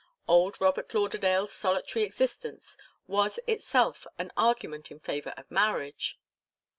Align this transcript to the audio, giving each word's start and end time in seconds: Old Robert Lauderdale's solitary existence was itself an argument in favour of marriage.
Old 0.27 0.59
Robert 0.59 0.91
Lauderdale's 0.95 1.53
solitary 1.53 2.03
existence 2.03 2.75
was 3.05 3.39
itself 3.45 4.07
an 4.17 4.31
argument 4.35 4.89
in 4.89 4.99
favour 4.99 5.35
of 5.37 5.51
marriage. 5.51 6.17